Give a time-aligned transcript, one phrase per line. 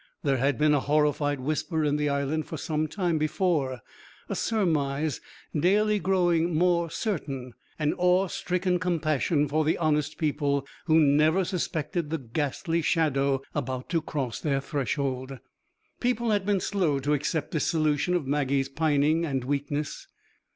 [0.23, 3.81] There had been a horrified whisper in the Island for some time before,
[4.27, 5.21] a surmise
[5.55, 12.09] daily growing more certain, an awe stricken compassion for the honest people who never suspected
[12.09, 15.37] the ghastly shadow about to cross their threshold.
[15.99, 20.07] People had been slow to accept this solution of Maggie's pining and weakness.